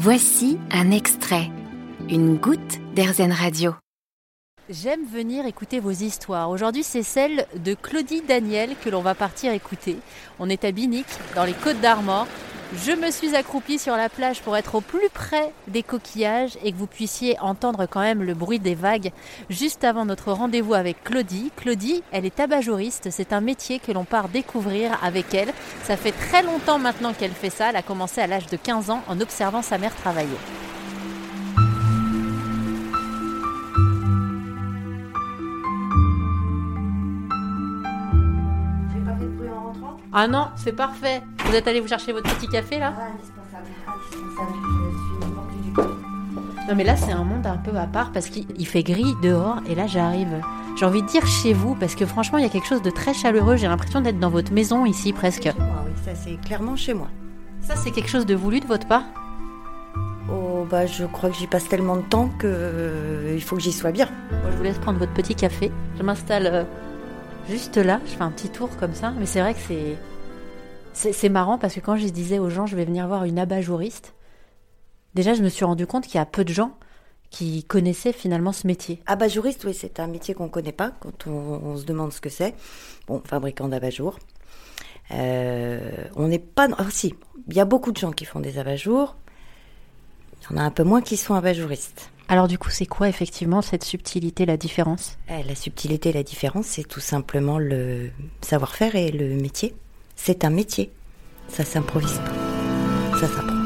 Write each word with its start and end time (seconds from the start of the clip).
Voici 0.00 0.60
un 0.70 0.92
extrait, 0.92 1.50
une 2.08 2.36
goutte 2.36 2.78
d'Airzen 2.94 3.32
Radio. 3.32 3.74
J'aime 4.70 5.04
venir 5.04 5.44
écouter 5.44 5.80
vos 5.80 5.90
histoires. 5.90 6.50
Aujourd'hui, 6.50 6.84
c'est 6.84 7.02
celle 7.02 7.46
de 7.56 7.74
Claudie 7.74 8.22
Daniel 8.22 8.76
que 8.80 8.90
l'on 8.90 9.02
va 9.02 9.16
partir 9.16 9.52
écouter. 9.52 9.96
On 10.38 10.48
est 10.48 10.62
à 10.64 10.70
Binic, 10.70 11.04
dans 11.34 11.42
les 11.42 11.52
Côtes 11.52 11.80
d'Armor. 11.80 12.28
Je 12.74 12.92
me 12.92 13.10
suis 13.10 13.34
accroupie 13.34 13.78
sur 13.78 13.96
la 13.96 14.10
plage 14.10 14.42
pour 14.42 14.54
être 14.54 14.74
au 14.74 14.82
plus 14.82 15.08
près 15.08 15.54
des 15.68 15.82
coquillages 15.82 16.58
et 16.62 16.70
que 16.70 16.76
vous 16.76 16.86
puissiez 16.86 17.38
entendre 17.40 17.86
quand 17.86 18.02
même 18.02 18.22
le 18.22 18.34
bruit 18.34 18.58
des 18.58 18.74
vagues 18.74 19.10
juste 19.48 19.84
avant 19.84 20.04
notre 20.04 20.32
rendez-vous 20.32 20.74
avec 20.74 21.02
Claudie. 21.02 21.50
Claudie, 21.56 22.02
elle 22.12 22.26
est 22.26 22.38
abat-jouriste, 22.38 23.08
c'est 23.10 23.32
un 23.32 23.40
métier 23.40 23.78
que 23.78 23.90
l'on 23.90 24.04
part 24.04 24.28
découvrir 24.28 25.02
avec 25.02 25.32
elle. 25.32 25.54
Ça 25.84 25.96
fait 25.96 26.12
très 26.12 26.42
longtemps 26.42 26.78
maintenant 26.78 27.14
qu'elle 27.14 27.30
fait 27.30 27.48
ça, 27.48 27.70
elle 27.70 27.76
a 27.76 27.82
commencé 27.82 28.20
à 28.20 28.26
l'âge 28.26 28.48
de 28.48 28.58
15 28.58 28.90
ans 28.90 29.02
en 29.08 29.18
observant 29.18 29.62
sa 29.62 29.78
mère 29.78 29.96
travailler. 29.96 30.36
Ah 40.20 40.26
non, 40.26 40.48
c'est 40.56 40.72
parfait. 40.72 41.22
Vous 41.44 41.54
êtes 41.54 41.68
allé 41.68 41.78
vous 41.78 41.86
chercher 41.86 42.12
votre 42.12 42.28
petit 42.34 42.48
café 42.48 42.80
là 42.80 42.92
Ah, 42.98 43.02
indispensable, 43.14 43.68
indispensable. 43.86 44.52
Je 44.90 45.22
suis 45.22 45.32
mordue 45.32 45.64
du 45.64 45.72
coup. 45.72 46.68
Non 46.68 46.74
mais 46.74 46.82
là 46.82 46.96
c'est 46.96 47.12
un 47.12 47.22
monde 47.22 47.46
un 47.46 47.56
peu 47.56 47.76
à 47.76 47.86
part 47.86 48.10
parce 48.10 48.26
qu'il 48.26 48.66
fait 48.66 48.82
gris 48.82 49.14
dehors 49.22 49.60
et 49.68 49.76
là 49.76 49.86
j'arrive, 49.86 50.42
j'ai 50.76 50.84
envie 50.86 51.02
de 51.02 51.06
dire 51.06 51.24
chez 51.24 51.52
vous 51.52 51.76
parce 51.76 51.94
que 51.94 52.04
franchement 52.04 52.38
il 52.38 52.42
y 52.42 52.48
a 52.48 52.50
quelque 52.50 52.66
chose 52.66 52.82
de 52.82 52.90
très 52.90 53.14
chaleureux, 53.14 53.54
j'ai 53.54 53.68
l'impression 53.68 54.00
d'être 54.00 54.18
dans 54.18 54.28
votre 54.28 54.52
maison 54.52 54.86
ici 54.86 55.12
presque. 55.12 55.44
Moi, 55.56 55.84
oui, 55.86 55.92
ça 56.04 56.16
c'est 56.16 56.34
clairement 56.40 56.74
chez 56.74 56.94
moi. 56.94 57.06
Ça 57.60 57.76
c'est 57.76 57.92
quelque 57.92 58.10
chose 58.10 58.26
de 58.26 58.34
voulu 58.34 58.58
de 58.58 58.66
votre 58.66 58.88
part 58.88 59.04
Oh, 60.28 60.66
bah, 60.68 60.84
je 60.86 61.04
crois 61.04 61.30
que 61.30 61.36
j'y 61.36 61.46
passe 61.46 61.68
tellement 61.68 61.96
de 61.96 62.02
temps 62.02 62.28
que 62.40 62.48
euh, 62.48 63.34
il 63.36 63.42
faut 63.42 63.54
que 63.54 63.62
j'y 63.62 63.72
sois 63.72 63.92
bien. 63.92 64.08
Bon, 64.32 64.50
je 64.50 64.56
vous 64.56 64.64
laisse 64.64 64.78
prendre 64.78 64.98
votre 64.98 65.14
petit 65.14 65.36
café, 65.36 65.70
je 65.96 66.02
m'installe 66.02 66.46
euh, 66.52 66.64
juste 67.48 67.76
là, 67.76 68.00
je 68.06 68.10
fais 68.10 68.22
un 68.22 68.30
petit 68.30 68.48
tour 68.48 68.68
comme 68.78 68.94
ça, 68.94 69.12
mais 69.18 69.26
c'est 69.26 69.40
vrai 69.40 69.54
que 69.54 69.60
c'est... 69.60 69.96
C'est 70.94 71.28
marrant 71.28 71.58
parce 71.58 71.74
que 71.74 71.80
quand 71.80 71.96
je 71.96 72.08
disais 72.08 72.40
aux 72.40 72.50
gens 72.50 72.66
je 72.66 72.74
vais 72.74 72.84
venir 72.84 73.06
voir 73.06 73.22
une 73.22 73.38
abat-jouriste, 73.38 74.14
déjà 75.14 75.32
je 75.32 75.44
me 75.44 75.48
suis 75.48 75.64
rendu 75.64 75.86
compte 75.86 76.06
qu'il 76.06 76.16
y 76.16 76.18
a 76.18 76.26
peu 76.26 76.44
de 76.44 76.52
gens 76.52 76.76
qui 77.30 77.62
connaissaient 77.62 78.12
finalement 78.12 78.52
ce 78.52 78.66
métier. 78.66 79.00
Abat-jouriste, 79.06 79.64
oui, 79.64 79.74
c'est 79.74 80.00
un 80.00 80.08
métier 80.08 80.34
qu'on 80.34 80.48
connaît 80.48 80.72
pas 80.72 80.90
quand 80.90 81.28
on, 81.28 81.30
on 81.30 81.76
se 81.76 81.84
demande 81.84 82.12
ce 82.12 82.20
que 82.20 82.30
c'est. 82.30 82.54
Bon, 83.06 83.22
fabricant 83.24 83.68
d'abat-jour. 83.68 84.18
Euh, 85.12 86.04
on 86.16 86.28
n'est 86.28 86.38
pas. 86.38 86.68
Ah, 86.78 86.86
si, 86.90 87.14
il 87.48 87.54
y 87.54 87.60
a 87.60 87.64
beaucoup 87.64 87.92
de 87.92 87.96
gens 87.96 88.12
qui 88.12 88.24
font 88.24 88.40
des 88.40 88.58
abat-jours. 88.58 89.16
Il 90.40 90.54
y 90.54 90.58
en 90.58 90.62
a 90.62 90.64
un 90.64 90.70
peu 90.70 90.84
moins 90.84 91.00
qui 91.00 91.16
sont 91.16 91.34
abat-jouristes. 91.34 92.10
Alors 92.30 92.46
du 92.46 92.58
coup 92.58 92.68
c'est 92.68 92.84
quoi 92.86 93.08
effectivement 93.08 93.62
cette 93.62 93.84
subtilité, 93.84 94.44
la 94.44 94.58
différence? 94.58 95.16
Eh, 95.30 95.42
La 95.42 95.54
subtilité, 95.54 96.12
la 96.12 96.22
différence, 96.22 96.66
c'est 96.66 96.86
tout 96.86 97.00
simplement 97.00 97.58
le 97.58 98.10
savoir-faire 98.42 98.96
et 98.96 99.10
le 99.10 99.34
métier. 99.34 99.74
C'est 100.14 100.44
un 100.44 100.50
métier. 100.50 100.90
Ça 101.48 101.64
s'improvise 101.64 102.18
pas. 102.18 103.18
Ça 103.18 103.28
s'apprend. 103.28 103.56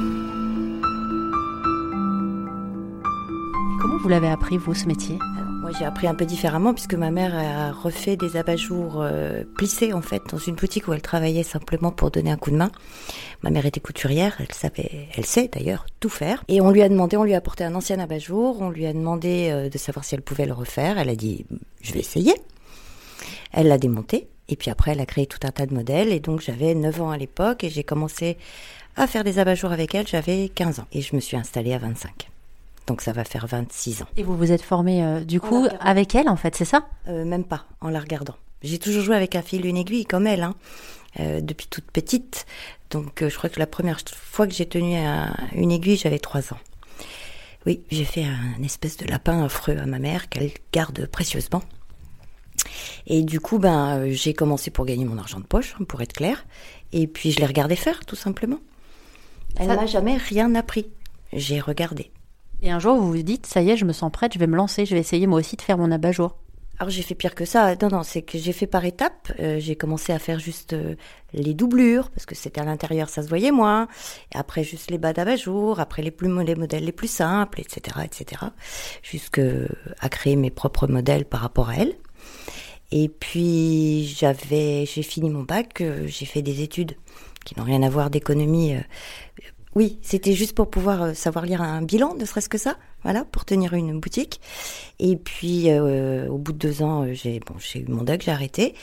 Comment 3.81 3.99
vous 4.01 4.09
l'avez 4.09 4.29
appris 4.29 4.59
vous 4.59 4.75
ce 4.75 4.87
métier? 4.87 5.19
Alors, 5.37 5.52
j'ai 5.79 5.85
appris 5.85 6.07
un 6.07 6.15
peu 6.15 6.25
différemment 6.25 6.75
puisque 6.75 6.95
ma 6.95 7.11
mère 7.11 7.35
a 7.35 7.73
refait 7.73 8.17
des 8.17 8.37
abat-jours 8.37 9.01
euh, 9.01 9.45
plissés 9.57 9.93
en 9.93 10.03
fait 10.03 10.23
dans 10.31 10.39
une 10.39 10.55
boutique 10.55 10.89
où 10.89 10.93
elle 10.93 11.03
travaillait 11.03 11.43
simplement 11.43 11.91
pour 11.91 12.11
donner 12.11 12.31
un 12.31 12.37
coup 12.37 12.51
de 12.51 12.57
main. 12.57 12.71
Ma 13.43 13.51
mère 13.51 13.67
était 13.67 13.81
couturière, 13.81 14.37
elle 14.41 14.53
savait, 14.53 15.09
elle 15.17 15.25
sait 15.25 15.49
d'ailleurs 15.49 15.87
tout 16.01 16.09
faire. 16.09 16.45
Et 16.49 16.61
on 16.61 16.71
lui 16.71 16.83
a 16.83 16.89
demandé, 16.89 17.17
on 17.17 17.25
lui 17.25 17.35
a 17.35 17.39
apporté 17.39 17.65
un 17.65 17.75
ancien 17.75 17.99
abat-jour, 17.99 18.61
on 18.61 18.71
lui 18.71 18.87
a 18.87 18.93
demandé 18.93 19.51
euh, 19.51 19.69
de 19.69 19.79
savoir 19.79 20.05
si 20.05 20.15
elle 20.15 20.23
pouvait 20.23 20.47
le 20.47 20.53
refaire. 20.53 20.99
Elle 20.99 21.09
a 21.09 21.17
dit, 21.17 21.45
je 21.81 21.93
vais 21.93 22.01
essayer. 22.01 22.35
Elle 23.53 23.69
l'a 23.69 23.79
démonté 23.79 24.29
et 24.49 24.57
puis 24.57 24.71
après 24.71 24.93
elle 24.93 25.01
a 25.01 25.07
créé 25.07 25.27
tout 25.27 25.41
un 25.45 25.51
tas 25.51 25.67
de 25.67 25.75
modèles 25.75 26.13
et 26.13 26.21
donc 26.21 26.41
j'avais 26.41 26.75
9 26.75 27.03
ans 27.03 27.11
à 27.11 27.17
l'époque 27.17 27.65
et 27.65 27.71
j'ai 27.71 27.85
commencé 27.85 28.37
à 28.97 29.07
faire 29.07 29.25
des 29.25 29.39
abat-jours 29.39 29.73
avec 29.73 29.95
elle, 29.95 30.07
j'avais 30.07 30.49
15 30.49 30.81
ans 30.81 30.87
et 30.93 31.01
je 31.01 31.15
me 31.15 31.21
suis 31.21 31.37
installée 31.37 31.73
à 31.73 31.79
25. 31.79 32.32
Donc 32.87 33.01
ça 33.01 33.13
va 33.13 33.25
faire 33.25 33.47
26 33.47 34.03
ans. 34.03 34.07
Et 34.17 34.23
vous 34.23 34.37
vous 34.37 34.51
êtes 34.53 34.63
formé 34.63 35.05
euh, 35.05 35.21
du 35.21 35.41
coup 35.41 35.67
avec 35.81 36.15
elle 36.15 36.29
en 36.29 36.37
fait, 36.37 36.57
c'est 36.57 36.65
ça? 36.65 36.89
Euh, 37.09 37.25
même 37.25 37.45
pas, 37.45 37.67
en 37.81 37.89
la 37.91 38.01
regardant. 38.01 38.35
J'ai 38.63 38.79
toujours 38.79 39.03
joué 39.03 39.17
avec 39.17 39.35
un 39.35 39.43
fil, 39.43 39.67
une 39.67 39.77
aiguille, 39.77 40.05
comme 40.05 40.27
elle, 40.27 40.43
hein, 40.43 40.55
euh, 41.21 41.41
depuis 41.41 41.67
toute 41.69 41.91
petite. 41.91 42.47
Donc, 42.91 43.25
je 43.27 43.35
crois 43.37 43.51
que 43.51 43.59
la 43.59 43.67
première 43.67 43.99
fois 44.15 44.47
que 44.47 44.53
j'ai 44.55 44.67
tenu 44.67 44.95
un- 44.97 45.35
une 45.53 45.73
aiguille, 45.73 45.97
j'avais 45.97 46.21
trois 46.21 46.53
ans. 46.53 46.59
Oui, 47.67 47.83
j'ai 47.91 48.05
fait 48.05 48.25
un 48.25 48.63
espèce 48.63 48.97
de 48.99 49.07
lapin 49.07 49.45
affreux 49.45 49.77
à 49.79 49.87
ma 49.87 49.99
mère 49.99 50.29
qu'elle 50.29 50.51
garde 50.73 51.07
précieusement. 51.07 51.63
Et 53.07 53.23
du 53.23 53.41
coup, 53.41 53.59
ben, 53.59 54.11
j'ai 54.11 54.35
commencé 54.35 54.71
pour 54.71 54.85
gagner 54.85 55.05
mon 55.05 55.19
argent 55.19 55.41
de 55.41 55.45
poche, 55.47 55.75
hein, 55.81 55.85
pour 55.85 56.01
être 56.03 56.13
clair. 56.13 56.45
Et 56.93 57.07
puis, 57.07 57.33
je 57.33 57.39
l'ai 57.41 57.47
regardé 57.47 57.75
faire, 57.77 58.05
tout 58.05 58.17
simplement. 58.17 58.59
Elle 59.57 59.69
m'a 59.69 59.87
jamais 59.87 60.17
rien 60.17 60.55
appris. 60.55 60.87
J'ai 61.33 61.61
regardé. 61.61 62.11
Et 62.63 62.71
un 62.71 62.79
jour 62.79 62.97
vous 62.97 63.13
vous 63.13 63.23
dites 63.23 63.47
ça 63.47 63.61
y 63.61 63.71
est, 63.71 63.77
je 63.77 63.85
me 63.85 63.93
sens 63.93 64.11
prête, 64.11 64.33
je 64.33 64.39
vais 64.39 64.47
me 64.47 64.57
lancer, 64.57 64.87
je 64.87 64.95
vais 64.95 65.01
essayer 65.01 65.27
moi 65.27 65.41
aussi 65.41 65.57
de 65.57 65.63
faire 65.63 65.79
mon 65.79 65.91
abat-jour. 65.91 66.37
Alors 66.79 66.91
j'ai 66.91 67.03
fait 67.03 67.15
pire 67.15 67.35
que 67.35 67.45
ça. 67.45 67.75
Non, 67.77 67.89
non, 67.89 68.03
c'est 68.03 68.23
que 68.23 68.39
j'ai 68.39 68.53
fait 68.53 68.67
par 68.67 68.85
étapes. 68.85 69.33
Euh, 69.41 69.61
j'ai 69.61 69.77
commencé 69.77 70.13
à 70.13 70.19
faire 70.19 70.39
juste 70.39 70.73
euh, 70.73 70.95
les 71.33 71.55
doublures 71.55 72.11
parce 72.11 72.25
que 72.25 72.35
c'était 72.35 72.61
à 72.61 72.65
l'intérieur, 72.65 73.09
ça 73.09 73.23
se 73.23 73.29
voyait 73.29 73.51
moins. 73.51 73.89
Et 74.35 74.39
après 74.39 74.65
juste 74.65 74.91
les 74.91 74.99
bas 74.99 75.13
d'abat-jour, 75.13 75.81
après 75.81 76.03
les 76.03 76.11
plus 76.11 76.29
les 76.45 76.55
modèles 76.55 76.85
les 76.85 76.93
plus 76.93 77.11
simples, 77.11 77.61
etc., 77.61 77.99
etc. 78.05 78.43
Jusque 79.03 79.41
à 80.01 80.09
créer 80.09 80.37
mes 80.37 80.51
propres 80.51 80.87
modèles 80.87 81.25
par 81.25 81.41
rapport 81.41 81.69
à 81.69 81.77
elle. 81.77 81.95
Et 82.91 83.09
puis 83.09 84.07
j'avais, 84.07 84.85
j'ai 84.87 85.03
fini 85.03 85.31
mon 85.31 85.43
bac, 85.43 85.81
euh, 85.81 86.05
j'ai 86.07 86.27
fait 86.27 86.43
des 86.43 86.63
études 86.63 86.97
qui 87.45 87.59
n'ont 87.59 87.65
rien 87.65 87.83
à 87.83 87.91
voir 87.91 88.11
d'économie. 88.11 88.77
Oui, 89.75 89.99
c'était 90.03 90.35
juste 90.35 90.55
pour 90.55 90.69
pouvoir 90.69 91.03
euh, 91.03 91.15
savoir 91.15 91.47
lire 91.47 91.63
un 91.63 91.81
bilan, 91.81 92.15
ne 92.15 92.25
serait-ce 92.27 92.49
que 92.51 92.59
ça, 92.59 92.77
voilà, 93.05 93.25
pour 93.25 93.47
tenir 93.47 93.73
une 93.73 93.99
boutique. 94.01 94.41
Et 94.99 95.17
puis, 95.17 95.71
euh, 95.71 96.29
au 96.29 96.37
bout 96.37 96.53
de 96.53 96.59
deux 96.59 96.83
ans, 96.83 97.05
euh, 97.05 97.15
j'ai 97.15 97.41
bon, 97.41 97.55
j'ai 97.59 97.81
eu 97.81 97.87
mon 97.89 98.03
doc, 98.03 98.21
j'ai 98.23 98.31
arrêté. 98.31 98.75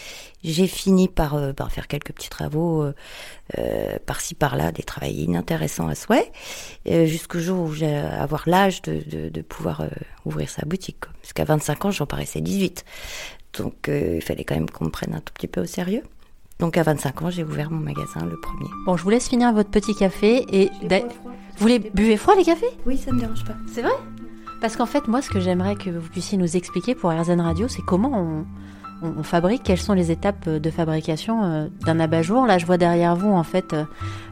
J'ai 0.43 0.67
fini 0.67 1.07
par, 1.07 1.35
euh, 1.35 1.53
par 1.53 1.71
faire 1.71 1.87
quelques 1.87 2.13
petits 2.13 2.29
travaux 2.29 2.81
euh, 2.81 2.93
euh, 3.59 3.97
par-ci 4.05 4.33
par-là, 4.35 4.71
des 4.71 4.83
travaux 4.83 5.11
inintéressants 5.11 5.87
à 5.87 5.95
souhait, 5.95 6.31
jusqu'au 6.85 7.39
jour 7.39 7.59
où 7.65 7.73
j'ai 7.73 7.95
avoir 7.95 8.43
l'âge 8.47 8.81
de, 8.81 9.01
de, 9.07 9.29
de 9.29 9.41
pouvoir 9.41 9.83
ouvrir 10.25 10.49
sa 10.49 10.65
boutique. 10.65 10.99
quoi. 11.01 11.11
Parce 11.21 11.33
qu'à 11.33 11.45
25 11.45 11.85
ans, 11.85 11.91
j'en 11.91 12.05
paraissais 12.05 12.41
18. 12.41 12.83
Donc, 13.57 13.73
il 13.87 14.21
fallait 14.21 14.43
quand 14.43 14.55
même 14.55 14.69
qu'on 14.69 14.85
me 14.85 14.89
prenne 14.89 15.13
un 15.13 15.21
tout 15.21 15.33
petit 15.33 15.47
peu 15.47 15.61
au 15.61 15.65
sérieux. 15.65 16.03
Donc, 16.59 16.77
à 16.77 16.83
25 16.83 17.21
ans, 17.21 17.29
j'ai 17.29 17.43
ouvert 17.43 17.71
mon 17.71 17.79
magasin, 17.79 18.25
le 18.29 18.37
premier. 18.37 18.69
Bon, 18.85 18.97
je 18.97 19.03
vous 19.03 19.09
laisse 19.09 19.29
finir 19.29 19.53
votre 19.53 19.69
petit 19.69 19.95
café 19.95 20.45
et 20.51 20.69
vous 21.57 21.67
les 21.67 21.79
buvez 21.79 22.17
froid 22.17 22.35
les 22.35 22.43
cafés? 22.43 22.65
Oui, 22.85 22.97
ça 22.97 23.11
me 23.13 23.19
dérange 23.19 23.45
pas. 23.45 23.53
C'est 23.73 23.81
vrai? 23.81 23.93
Parce 24.61 24.75
qu'en 24.75 24.85
fait, 24.85 25.07
moi, 25.07 25.21
ce 25.21 25.29
que 25.29 25.39
j'aimerais 25.39 25.75
que 25.75 25.89
vous 25.89 26.09
puissiez 26.09 26.37
nous 26.37 26.57
expliquer 26.57 26.95
pour 26.95 27.11
RZN 27.11 27.39
Radio, 27.39 27.69
c'est 27.69 27.81
comment 27.81 28.11
on, 28.13 28.45
on- 29.07 29.13
on 29.19 29.23
fabrique, 29.23 29.63
quelles 29.63 29.79
sont 29.79 29.93
les 29.93 30.11
étapes 30.11 30.49
de 30.49 30.69
fabrication 30.69 31.43
euh, 31.45 31.67
d'un 31.85 31.97
abat-jour. 32.01 32.45
Là, 32.45 32.57
je 32.57 32.65
vois 32.65 32.77
derrière 32.77 33.15
vous, 33.15 33.31
en 33.31 33.43
fait, 33.43 33.71
euh, 33.71 33.85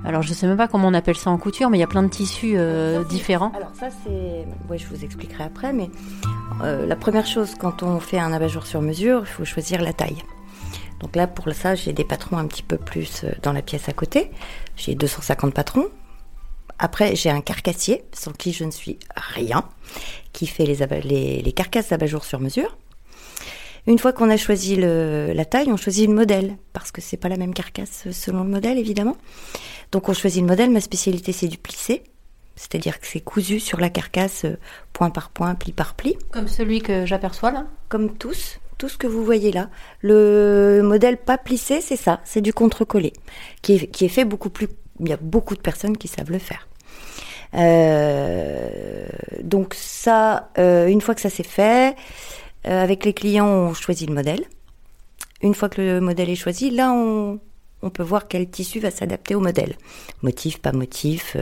alors 0.03 0.21
je 0.21 0.33
sais 0.33 0.47
même 0.47 0.57
pas 0.57 0.67
comment 0.67 0.89
on 0.89 0.93
appelle 0.93 1.15
ça 1.15 1.29
en 1.29 1.37
couture, 1.37 1.69
mais 1.69 1.77
il 1.77 1.81
y 1.81 1.85
a 1.85 1.87
plein 1.87 2.03
de 2.03 2.09
tissus 2.09 2.57
euh, 2.57 3.03
Ça, 3.03 3.07
différents. 3.07 3.53
Alors 3.55 3.71
ça 3.73 3.87
c'est, 4.03 4.45
ouais, 4.69 4.77
je 4.77 4.85
vous 4.87 5.05
expliquerai 5.05 5.45
après, 5.45 5.71
mais 5.71 5.89
euh, 6.61 6.85
la 6.85 6.97
première 6.97 7.25
chose 7.25 7.55
quand 7.57 7.81
on 7.83 8.01
fait 8.01 8.19
un 8.19 8.33
abat-jour 8.33 8.65
sur 8.65 8.81
mesure, 8.81 9.21
il 9.21 9.27
faut 9.27 9.45
choisir 9.45 9.81
la 9.81 9.93
taille. 9.93 10.21
Donc 10.99 11.15
là 11.15 11.27
pour 11.27 11.51
ça 11.53 11.75
j'ai 11.75 11.93
des 11.93 12.03
patrons 12.03 12.37
un 12.37 12.47
petit 12.47 12.63
peu 12.63 12.77
plus 12.77 13.23
euh, 13.23 13.31
dans 13.43 13.53
la 13.53 13.61
pièce 13.61 13.87
à 13.89 13.93
côté. 13.93 14.31
J'ai 14.75 14.95
250 14.95 15.53
patrons. 15.53 15.87
Après 16.79 17.15
j'ai 17.15 17.29
un 17.29 17.41
carcassier 17.41 18.03
sans 18.13 18.31
qui 18.31 18.53
je 18.53 18.63
ne 18.63 18.71
suis 18.71 18.97
rien, 19.15 19.63
qui 20.33 20.47
fait 20.47 20.65
les, 20.65 20.75
les, 21.03 21.41
les 21.41 21.51
carcasses 21.51 21.89
d'abat-jour 21.89 22.23
sur 22.25 22.39
mesure. 22.39 22.77
Une 23.85 23.99
fois 23.99 24.11
qu'on 24.11 24.29
a 24.29 24.35
choisi 24.37 24.75
le- 24.75 25.31
la 25.33 25.45
taille, 25.45 25.71
on 25.71 25.77
choisit 25.77 26.07
le 26.09 26.13
modèle 26.13 26.57
parce 26.73 26.91
que 26.91 26.99
c'est 26.99 27.15
pas 27.15 27.29
la 27.29 27.37
même 27.37 27.53
carcasse 27.53 28.09
selon 28.11 28.43
le 28.43 28.49
modèle 28.49 28.77
évidemment. 28.77 29.15
Donc 29.91 30.09
on 30.09 30.13
choisit 30.13 30.41
le 30.41 30.47
modèle. 30.47 30.69
Ma 30.71 30.81
spécialité 30.81 31.31
c'est 31.31 31.47
du 31.47 31.57
plissé. 31.57 32.03
C'est-à-dire 32.55 32.99
que 32.99 33.05
c'est 33.05 33.21
cousu 33.21 33.59
sur 33.59 33.79
la 33.79 33.89
carcasse, 33.91 34.43
euh, 34.45 34.57
point 34.91 35.11
par 35.11 35.29
point, 35.29 35.53
pli 35.53 35.71
par 35.73 35.93
pli, 35.93 36.17
Comme 36.31 36.47
celui 36.47 36.81
que 36.81 37.05
j'aperçois 37.05 37.51
là. 37.51 37.67
comme 37.87 38.17
tous, 38.17 38.59
tout 38.77 38.89
ce 38.89 38.97
que 38.97 39.07
vous 39.07 39.23
voyez 39.23 39.51
là. 39.51 39.69
Le 40.01 40.81
modèle 40.83 41.17
pas 41.17 41.37
plissé, 41.37 41.81
c'est 41.81 41.95
ça, 41.95 42.21
c'est 42.23 42.41
du 42.41 42.53
contre-collé, 42.53 43.13
qui 43.61 43.73
est, 43.75 44.07
fait 44.07 44.25
beaucoup 44.25 44.49
plus. 44.49 44.67
Il 44.99 45.09
y 45.09 45.13
a 45.13 45.17
beaucoup 45.17 45.55
de 45.55 45.61
personnes 45.61 45.97
qui 45.97 46.07
savent 46.07 46.31
le 46.31 46.39
faire. 46.39 46.67
Euh, 47.53 49.07
donc 49.41 49.73
ça, 49.73 50.49
euh, 50.57 50.87
une 50.87 51.01
fois 51.01 51.15
que 51.15 51.21
ça 51.21 51.29
c'est 51.29 51.45
fait, 51.45 51.95
euh, 52.67 52.83
avec 52.83 53.05
les 53.05 53.13
clients, 53.13 53.47
on 53.47 53.73
choisit 53.73 54.07
le 54.07 54.15
modèle. 54.15 54.45
Une 55.41 55.53
fois 55.53 55.69
que 55.69 55.81
le 55.81 56.01
modèle 56.01 56.29
est 56.29 56.35
choisi, 56.35 56.71
là, 56.71 56.91
on, 56.91 57.39
peut 57.93 58.03
voir 58.03 58.27
quel 58.27 58.49
tissu 58.49 58.79
va 58.79 58.91
s'adapter 58.91 59.35
au 59.35 59.39
modèle. 59.39 59.75
Motif, 60.23 60.59
pas 60.59 60.73
motif. 60.73 61.37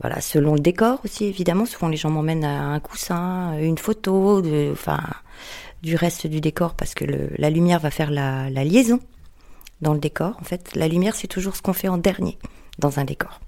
Voilà, 0.00 0.20
selon 0.20 0.54
le 0.54 0.60
décor 0.60 1.00
aussi, 1.04 1.24
évidemment. 1.24 1.66
Souvent, 1.66 1.88
les 1.88 1.96
gens 1.96 2.10
m'emmènent 2.10 2.44
à 2.44 2.62
un 2.62 2.80
coussin, 2.80 3.58
une 3.58 3.76
photo, 3.76 4.42
enfin, 4.72 5.00
du 5.86 5.94
reste 5.94 6.26
du 6.26 6.40
décor, 6.40 6.74
parce 6.74 6.94
que 6.94 7.04
la 7.38 7.48
lumière 7.48 7.78
va 7.78 7.92
faire 7.92 8.10
la, 8.10 8.50
la 8.50 8.64
liaison 8.64 8.98
dans 9.80 9.94
le 9.94 10.00
décor. 10.00 10.36
En 10.40 10.44
fait, 10.44 10.74
la 10.74 10.88
lumière, 10.88 11.14
c'est 11.14 11.28
toujours 11.28 11.54
ce 11.54 11.62
qu'on 11.62 11.72
fait 11.72 11.86
en 11.86 11.96
dernier 11.96 12.38
dans 12.80 12.98
un 12.98 13.04
décor. 13.04 13.40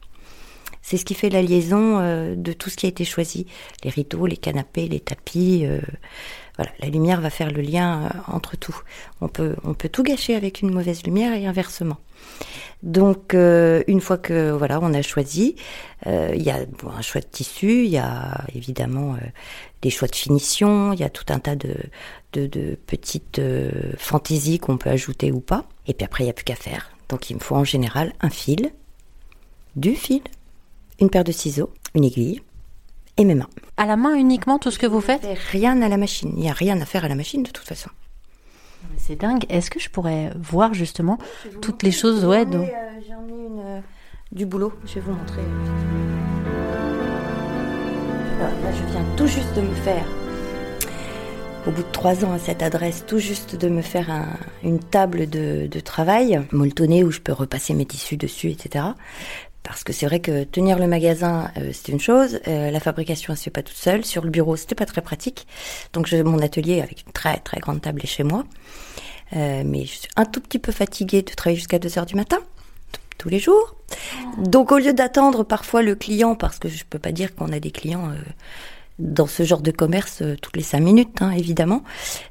C'est 0.88 0.96
ce 0.96 1.04
qui 1.04 1.12
fait 1.12 1.28
la 1.28 1.42
liaison 1.42 1.98
euh, 1.98 2.34
de 2.34 2.54
tout 2.54 2.70
ce 2.70 2.76
qui 2.78 2.86
a 2.86 2.88
été 2.88 3.04
choisi. 3.04 3.46
Les 3.84 3.90
rideaux, 3.90 4.24
les 4.24 4.38
canapés, 4.38 4.88
les 4.88 5.00
tapis. 5.00 5.66
euh, 5.66 5.82
la 6.56 6.88
lumière 6.88 7.20
va 7.20 7.28
faire 7.28 7.50
le 7.50 7.60
lien 7.60 8.04
euh, 8.04 8.08
entre 8.32 8.56
tout. 8.56 8.74
On 9.20 9.28
peut, 9.28 9.54
tout 9.92 10.02
gâcher 10.02 10.34
avec 10.34 10.62
une 10.62 10.72
mauvaise 10.72 11.02
lumière 11.02 11.34
et 11.34 11.44
inversement. 11.44 11.98
Donc, 12.82 13.34
une 13.34 14.00
fois 14.00 14.16
que 14.16 14.50
voilà, 14.52 14.78
on 14.80 14.94
a 14.94 15.02
choisi, 15.02 15.56
il 16.06 16.42
y 16.42 16.50
a 16.50 16.60
un 16.96 17.02
choix 17.02 17.20
de 17.20 17.26
tissu, 17.26 17.84
il 17.84 17.90
y 17.90 17.98
a 17.98 18.44
évidemment 18.54 19.16
des 19.82 19.90
choix 19.90 20.08
de 20.08 20.14
finition, 20.14 20.92
il 20.92 21.00
y 21.00 21.04
a 21.04 21.10
tout 21.10 21.24
un 21.28 21.38
tas 21.40 21.56
de, 21.56 21.74
de, 22.32 22.46
de 22.46 22.78
petites 22.86 23.40
fantaisies 23.98 24.58
qu'on 24.58 24.78
peut 24.78 24.90
ajouter 24.90 25.32
ou 25.32 25.40
pas. 25.40 25.64
Et 25.86 25.92
puis 25.92 26.04
après, 26.04 26.24
il 26.24 26.28
n'y 26.28 26.30
a 26.30 26.34
plus 26.34 26.44
qu'à 26.44 26.54
faire. 26.54 26.90
Donc, 27.08 27.30
il 27.30 27.34
me 27.34 27.40
faut 27.40 27.56
en 27.56 27.64
général 27.64 28.12
un 28.20 28.30
fil, 28.30 28.70
du 29.74 29.94
fil, 29.94 30.22
une 31.00 31.10
paire 31.10 31.24
de 31.24 31.32
ciseaux, 31.32 31.70
une 31.94 32.04
aiguille 32.04 32.42
et 33.16 33.24
mes 33.24 33.34
mains. 33.34 33.48
À 33.76 33.86
la 33.86 33.96
main 33.96 34.14
uniquement 34.14 34.58
tout 34.58 34.70
ce 34.70 34.78
que 34.78 34.86
vous 34.86 35.00
faites 35.00 35.26
rien 35.52 35.80
à 35.82 35.88
la 35.88 35.96
machine. 35.96 36.32
Il 36.36 36.40
n'y 36.40 36.50
a 36.50 36.52
rien 36.52 36.80
à 36.80 36.84
faire 36.84 37.04
à 37.04 37.08
la 37.08 37.14
machine 37.14 37.42
de 37.42 37.50
toute 37.50 37.66
façon. 37.66 37.90
C'est 38.96 39.16
dingue. 39.16 39.44
Est-ce 39.48 39.70
que 39.70 39.80
je 39.80 39.90
pourrais 39.90 40.32
voir 40.40 40.72
justement 40.74 41.18
toutes 41.62 41.82
les 41.82 41.90
choses? 41.92 42.24
Ouais, 42.24 42.44
J'en 42.50 42.62
ai, 42.62 42.66
euh, 42.66 43.00
j'en 43.08 43.26
ai 43.34 43.46
une, 43.46 43.60
euh, 43.60 43.80
du 44.32 44.46
boulot. 44.46 44.72
Je 44.86 44.94
vais 44.94 45.00
vous 45.00 45.12
montrer. 45.12 45.42
Alors, 48.40 48.52
là, 48.62 48.70
je 48.72 48.92
viens 48.92 49.04
tout 49.16 49.26
juste 49.26 49.52
de 49.56 49.62
me 49.62 49.74
faire, 49.74 50.04
au 51.66 51.72
bout 51.72 51.82
de 51.82 51.90
trois 51.92 52.24
ans 52.24 52.32
à 52.32 52.38
cette 52.38 52.62
adresse, 52.62 53.04
tout 53.06 53.18
juste 53.18 53.56
de 53.56 53.68
me 53.68 53.82
faire 53.82 54.10
un- 54.10 54.28
une 54.62 54.78
table 54.78 55.28
de, 55.28 55.66
de 55.66 55.80
travail, 55.80 56.40
molletonnée, 56.52 57.02
où 57.02 57.10
je 57.10 57.18
peux 57.20 57.32
repasser 57.32 57.74
mes 57.74 57.84
tissus 57.84 58.16
dessus, 58.16 58.50
etc. 58.50 58.84
Parce 59.68 59.84
que 59.84 59.92
c'est 59.92 60.06
vrai 60.06 60.20
que 60.20 60.44
tenir 60.44 60.78
le 60.78 60.86
magasin, 60.86 61.50
euh, 61.58 61.72
c'est 61.74 61.92
une 61.92 62.00
chose. 62.00 62.40
euh, 62.48 62.70
la 62.70 62.80
fabrication, 62.80 63.34
elle 63.34 63.36
se 63.36 63.44
fait 63.44 63.50
pas 63.50 63.62
toute 63.62 63.76
seule. 63.76 64.02
Sur 64.02 64.24
le 64.24 64.30
bureau, 64.30 64.56
c'était 64.56 64.74
pas 64.74 64.86
très 64.86 65.02
pratique. 65.02 65.46
Donc, 65.92 66.06
j'ai 66.06 66.22
mon 66.22 66.38
atelier 66.38 66.80
avec 66.80 67.04
une 67.06 67.12
très 67.12 67.36
très 67.36 67.60
grande 67.60 67.82
table 67.82 68.00
est 68.02 68.06
chez 68.06 68.22
moi. 68.22 68.44
Euh, 69.36 69.62
mais 69.66 69.84
je 69.84 69.92
suis 69.92 70.08
un 70.16 70.24
tout 70.24 70.40
petit 70.40 70.58
peu 70.58 70.72
fatiguée 70.72 71.20
de 71.20 71.32
travailler 71.32 71.58
jusqu'à 71.58 71.78
2 71.78 71.98
heures 71.98 72.06
du 72.06 72.14
matin, 72.14 72.38
tous 73.18 73.28
les 73.28 73.38
jours. 73.38 73.76
Donc 74.38 74.72
au 74.72 74.78
lieu 74.78 74.94
d'attendre 74.94 75.44
parfois 75.44 75.82
le 75.82 75.94
client, 75.94 76.34
parce 76.34 76.58
que 76.58 76.70
je 76.70 76.84
peux 76.88 76.98
pas 76.98 77.12
dire 77.12 77.34
qu'on 77.34 77.52
a 77.52 77.60
des 77.60 77.70
clients 77.70 78.10
dans 78.98 79.26
ce 79.26 79.42
genre 79.42 79.60
de 79.60 79.70
commerce 79.70 80.22
toutes 80.40 80.56
les 80.56 80.62
5 80.62 80.80
minutes, 80.80 81.20
hein, 81.20 81.32
évidemment, 81.32 81.82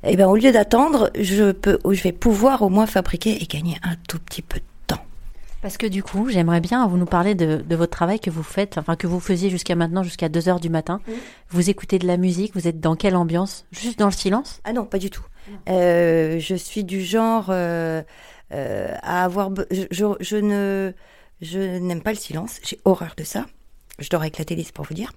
et 0.04 0.16
ben 0.16 0.28
au 0.28 0.36
lieu 0.36 0.52
d'attendre, 0.52 1.12
je 1.14 1.54
je 1.64 2.02
vais 2.02 2.12
pouvoir 2.12 2.64
au 2.64 2.70
moins 2.70 2.88
fabriquer 2.88 3.44
et 3.44 3.46
gagner 3.46 3.78
un 3.84 3.96
tout 4.08 4.18
petit 4.18 4.42
peu 4.42 4.58
de. 4.58 4.77
Parce 5.62 5.78
que 5.78 5.88
du 5.88 6.04
coup, 6.04 6.30
j'aimerais 6.30 6.62
bien 6.62 6.88
vous 6.88 6.98
nous 6.98 7.06
parler 7.06 7.36
de, 7.36 7.58
de 7.58 7.76
votre 7.76 7.92
travail 7.92 8.20
que 8.20 8.30
vous 8.30 8.44
faites, 8.44 8.78
enfin 8.78 8.96
que 8.96 9.08
vous 9.08 9.20
faisiez 9.20 9.50
jusqu'à 9.50 9.76
maintenant, 9.76 10.04
jusqu'à 10.04 10.30
2 10.30 10.50
heures 10.50 10.60
du 10.60 10.70
matin. 10.70 11.02
Vous 11.50 11.70
écoutez 11.70 12.00
de 12.00 12.08
la 12.08 12.18
musique, 12.18 12.54
vous 12.54 12.68
êtes 12.68 12.80
dans 12.80 12.96
quelle 12.96 13.16
ambiance? 13.16 13.66
Juste 13.72 14.00
dans 14.00 14.06
le 14.06 14.12
silence? 14.12 14.62
Ah 14.64 14.74
non, 14.74 14.86
pas 14.86 15.00
du 15.00 15.10
tout. 15.10 15.26
Euh, 15.70 16.40
je 16.40 16.56
suis 16.56 16.84
du 16.84 17.02
genre 17.02 17.48
euh, 17.50 18.04
euh, 18.54 18.94
à 19.02 19.24
avoir. 19.24 19.50
Je, 19.72 19.84
je, 19.92 20.06
je 20.20 20.38
ne, 20.38 20.94
je 21.42 21.60
n'aime 21.80 22.02
pas 22.02 22.12
le 22.12 22.18
silence. 22.18 22.60
J'ai 22.64 22.80
horreur 22.86 23.14
de 23.18 23.24
ça. 23.24 23.46
Je 24.00 24.10
dors 24.10 24.22
avec 24.22 24.38
la 24.38 24.46
télé, 24.46 24.64
c'est 24.64 24.74
pour 24.76 24.86
vous 24.86 24.94
dire. 24.94 25.12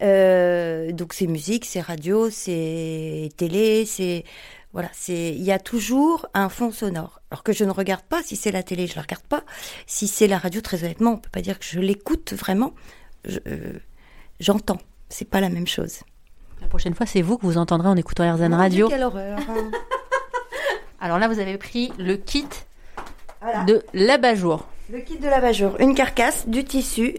Donc 0.00 1.12
c'est 1.12 1.28
musique, 1.28 1.64
c'est 1.64 1.80
radio, 1.80 2.30
c'est 2.30 3.28
télé, 3.36 3.84
c'est 3.86 4.24
voilà, 4.72 4.88
c'est 4.92 5.30
il 5.30 5.42
y 5.42 5.50
a 5.52 5.58
toujours 5.58 6.26
un 6.34 6.48
fond 6.48 6.70
sonore. 6.72 7.20
Alors 7.30 7.42
que 7.42 7.52
je 7.52 7.64
ne 7.64 7.70
regarde 7.70 8.02
pas. 8.02 8.22
Si 8.22 8.36
c'est 8.36 8.52
la 8.52 8.62
télé, 8.62 8.86
je 8.86 8.96
la 8.96 9.02
regarde 9.02 9.24
pas. 9.24 9.42
Si 9.86 10.06
c'est 10.08 10.26
la 10.28 10.38
radio, 10.38 10.60
très 10.60 10.84
honnêtement, 10.84 11.12
on 11.12 11.16
peut 11.18 11.30
pas 11.30 11.40
dire 11.40 11.58
que 11.58 11.64
je 11.64 11.80
l'écoute 11.80 12.32
vraiment. 12.34 12.74
Je- 13.24 13.38
euh, 13.46 13.78
J'entends. 14.40 14.78
C'est 15.08 15.24
pas 15.28 15.40
la 15.40 15.48
même 15.48 15.66
chose. 15.66 16.00
La 16.60 16.66
prochaine 16.68 16.94
fois, 16.94 17.06
c'est 17.06 17.22
vous 17.22 17.38
que 17.38 17.46
vous 17.46 17.56
entendrez 17.58 17.88
en 17.88 17.96
écoutant 17.96 18.30
RZN 18.34 18.50
Mon 18.50 18.56
Radio. 18.56 18.88
Quelle 18.88 19.02
horreur. 19.02 19.38
hein. 19.48 19.70
Alors 21.00 21.18
là, 21.18 21.28
vous 21.28 21.38
avez 21.38 21.56
pris 21.58 21.92
le 21.98 22.16
kit 22.16 22.46
Voilà. 23.40 23.64
de 23.64 23.82
l'abat-jour. 23.94 24.66
Le 24.90 25.00
kit 25.00 25.18
de 25.18 25.26
lavage-jour, 25.28 25.76
une 25.80 25.94
carcasse, 25.94 26.48
du 26.48 26.64
tissu, 26.64 27.14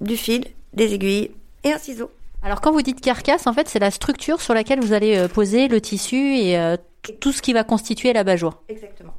du 0.00 0.16
fil, 0.16 0.44
des 0.74 0.92
aiguilles 0.94 1.30
et 1.64 1.72
un 1.72 1.78
ciseau. 1.78 2.10
Alors 2.42 2.60
quand 2.60 2.72
vous 2.72 2.82
dites 2.82 3.00
carcasse, 3.00 3.46
en 3.46 3.52
fait, 3.52 3.68
c'est 3.68 3.78
la 3.78 3.90
structure 3.90 4.40
sur 4.40 4.54
laquelle 4.54 4.80
vous 4.80 4.92
allez 4.92 5.16
euh, 5.16 5.28
poser 5.28 5.68
le 5.68 5.80
tissu 5.80 6.36
et 6.36 6.58
euh, 6.58 6.76
tout 7.20 7.32
ce 7.32 7.42
qui 7.42 7.52
va 7.52 7.64
constituer 7.64 8.12
l'abat-jour. 8.12 8.62
Exactement. 8.68 9.12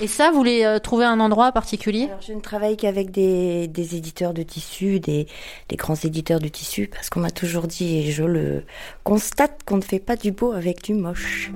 Et 0.00 0.06
ça, 0.06 0.30
vous 0.30 0.36
voulez 0.36 0.64
euh, 0.64 0.78
trouver 0.78 1.04
un 1.04 1.20
endroit 1.20 1.52
particulier? 1.52 2.04
Alors 2.04 2.20
je 2.20 2.32
ne 2.32 2.40
travaille 2.40 2.76
qu'avec 2.76 3.10
des, 3.10 3.68
des 3.68 3.96
éditeurs 3.96 4.34
de 4.34 4.42
tissu, 4.42 5.00
des, 5.00 5.26
des 5.68 5.76
grands 5.76 5.96
éditeurs 5.96 6.40
de 6.40 6.48
tissu, 6.48 6.88
parce 6.92 7.10
qu'on 7.10 7.20
m'a 7.20 7.30
toujours 7.30 7.66
dit, 7.66 7.98
et 7.98 8.10
je 8.10 8.24
le 8.24 8.64
constate, 9.04 9.62
qu'on 9.64 9.76
ne 9.76 9.82
fait 9.82 10.00
pas 10.00 10.16
du 10.16 10.32
beau 10.32 10.52
avec 10.52 10.82
du 10.82 10.94
moche. 10.94 11.52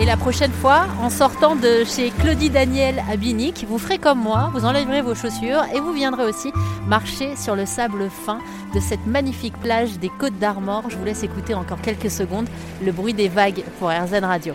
Et 0.00 0.04
la 0.04 0.16
prochaine 0.16 0.52
fois, 0.52 0.86
en 1.00 1.10
sortant 1.10 1.56
de 1.56 1.82
chez 1.82 2.10
Claudie 2.10 2.50
Daniel 2.50 3.02
à 3.10 3.16
Binic, 3.16 3.66
vous 3.68 3.78
ferez 3.78 3.98
comme 3.98 4.20
moi, 4.20 4.48
vous 4.54 4.64
enlèverez 4.64 5.02
vos 5.02 5.16
chaussures 5.16 5.64
et 5.74 5.80
vous 5.80 5.92
viendrez 5.92 6.24
aussi 6.24 6.52
marcher 6.86 7.34
sur 7.34 7.56
le 7.56 7.66
sable 7.66 8.08
fin 8.08 8.38
de 8.76 8.78
cette 8.78 9.04
magnifique 9.06 9.58
plage 9.60 9.98
des 9.98 10.08
Côtes 10.08 10.38
d'Armor. 10.38 10.88
Je 10.88 10.96
vous 10.96 11.04
laisse 11.04 11.24
écouter 11.24 11.52
encore 11.54 11.80
quelques 11.80 12.12
secondes 12.12 12.48
le 12.80 12.92
bruit 12.92 13.12
des 13.12 13.28
vagues 13.28 13.64
pour 13.80 13.88
RZN 13.88 14.24
Radio. 14.24 14.54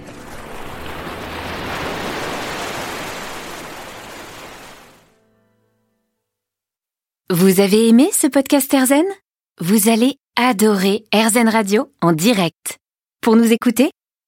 Vous 7.29 7.59
avez 7.59 7.89
aimé 7.89 8.09
ce 8.13 8.27
podcast 8.27 8.73
Erzen 8.73 9.03
Vous 9.59 9.89
allez 9.89 10.15
adorer 10.37 11.03
Erzen 11.11 11.49
Radio 11.49 11.91
en 12.01 12.13
direct. 12.13 12.77
Pour 13.19 13.35
nous 13.35 13.51
écouter, 13.51 13.91